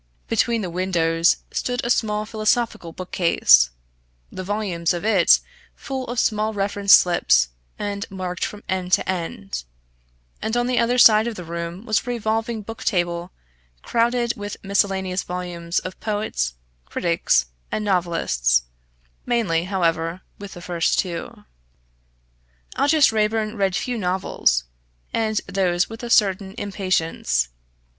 Between 0.27 0.63
the 0.63 0.69
windows 0.71 1.37
stood 1.51 1.79
a 1.85 1.91
small 1.91 2.25
philosophical 2.25 2.91
bookcase, 2.91 3.69
the 4.31 4.41
volumes 4.43 4.95
of 4.95 5.05
it 5.05 5.39
full 5.75 6.07
of 6.07 6.17
small 6.19 6.55
reference 6.55 6.91
slips, 6.91 7.49
and 7.77 8.09
marked 8.09 8.43
from 8.43 8.63
end 8.67 8.93
to 8.93 9.07
end; 9.07 9.63
and 10.41 10.57
on 10.57 10.65
the 10.65 10.79
other 10.79 10.97
side 10.97 11.27
of 11.27 11.35
the 11.35 11.43
room 11.43 11.85
was 11.85 11.99
a 11.99 12.03
revolving 12.09 12.63
book 12.63 12.83
table 12.83 13.31
crowded 13.83 14.33
with 14.35 14.57
miscellaneous 14.63 15.21
volumes 15.21 15.77
of 15.77 15.99
poets, 15.99 16.55
critics, 16.85 17.45
and 17.71 17.85
novelists 17.85 18.63
mainly, 19.27 19.65
however, 19.65 20.21
with 20.39 20.53
the 20.53 20.61
first 20.61 20.97
two. 20.97 21.43
Aldous 22.75 23.11
Raeburn 23.11 23.55
read 23.55 23.75
few 23.75 23.99
novels, 23.99 24.63
and 25.13 25.39
those 25.45 25.91
with 25.91 26.01
a 26.01 26.09
certain 26.09 26.55
impatience. 26.57 27.49